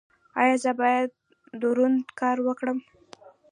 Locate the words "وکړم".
2.43-2.79